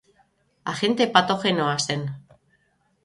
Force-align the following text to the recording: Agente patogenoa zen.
Agente 0.71 1.07
patogenoa 1.17 1.77
zen. 1.89 2.09